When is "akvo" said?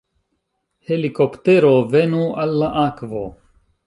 2.85-3.23